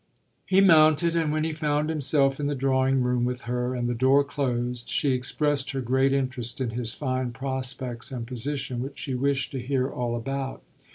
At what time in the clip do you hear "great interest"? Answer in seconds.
5.81-6.59